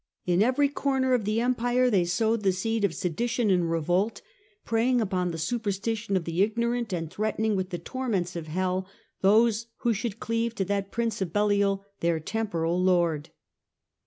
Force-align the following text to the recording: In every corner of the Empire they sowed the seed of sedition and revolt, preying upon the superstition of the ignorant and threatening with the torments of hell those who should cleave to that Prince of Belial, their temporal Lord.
In 0.25 0.41
every 0.41 0.67
corner 0.67 1.13
of 1.13 1.25
the 1.25 1.39
Empire 1.39 1.87
they 1.91 2.05
sowed 2.05 2.41
the 2.41 2.51
seed 2.51 2.83
of 2.83 2.95
sedition 2.95 3.51
and 3.51 3.69
revolt, 3.69 4.23
preying 4.65 4.99
upon 4.99 5.29
the 5.29 5.37
superstition 5.37 6.17
of 6.17 6.23
the 6.23 6.41
ignorant 6.41 6.91
and 6.91 7.11
threatening 7.11 7.55
with 7.55 7.69
the 7.69 7.77
torments 7.77 8.35
of 8.35 8.47
hell 8.47 8.87
those 9.21 9.67
who 9.81 9.93
should 9.93 10.19
cleave 10.19 10.55
to 10.55 10.65
that 10.65 10.89
Prince 10.91 11.21
of 11.21 11.31
Belial, 11.31 11.85
their 11.99 12.19
temporal 12.19 12.81
Lord. 12.81 13.29